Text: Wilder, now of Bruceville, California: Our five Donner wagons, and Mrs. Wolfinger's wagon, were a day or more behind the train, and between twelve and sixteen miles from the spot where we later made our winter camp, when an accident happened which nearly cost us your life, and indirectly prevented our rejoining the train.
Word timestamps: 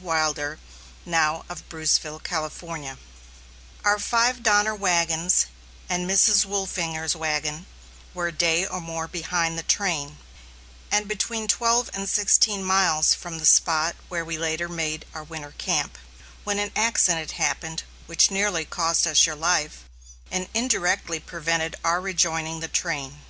Wilder, 0.00 0.60
now 1.04 1.44
of 1.48 1.68
Bruceville, 1.68 2.22
California: 2.22 2.98
Our 3.84 3.98
five 3.98 4.44
Donner 4.44 4.72
wagons, 4.72 5.46
and 5.88 6.08
Mrs. 6.08 6.46
Wolfinger's 6.46 7.16
wagon, 7.16 7.66
were 8.14 8.28
a 8.28 8.32
day 8.32 8.64
or 8.64 8.80
more 8.80 9.08
behind 9.08 9.58
the 9.58 9.64
train, 9.64 10.18
and 10.88 11.08
between 11.08 11.48
twelve 11.48 11.90
and 11.92 12.08
sixteen 12.08 12.62
miles 12.62 13.12
from 13.12 13.38
the 13.40 13.44
spot 13.44 13.96
where 14.08 14.24
we 14.24 14.38
later 14.38 14.68
made 14.68 15.04
our 15.14 15.24
winter 15.24 15.50
camp, 15.58 15.98
when 16.44 16.60
an 16.60 16.70
accident 16.76 17.32
happened 17.32 17.82
which 18.06 18.30
nearly 18.30 18.64
cost 18.64 19.04
us 19.04 19.26
your 19.26 19.34
life, 19.34 19.80
and 20.30 20.48
indirectly 20.54 21.18
prevented 21.18 21.74
our 21.82 22.00
rejoining 22.00 22.60
the 22.60 22.68
train. 22.68 23.20